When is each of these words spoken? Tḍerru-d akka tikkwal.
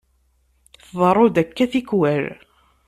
Tḍerru-d 0.85 1.41
akka 1.43 1.65
tikkwal. 1.71 2.25